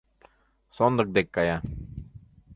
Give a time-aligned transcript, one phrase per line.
[0.77, 1.57] Сондык дек кая.